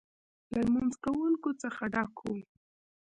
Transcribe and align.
له 0.51 0.59
لمونځ 0.65 0.93
کوونکو 1.03 1.49
څخه 1.61 1.83
ډک 1.93 2.15
و. 2.25 2.31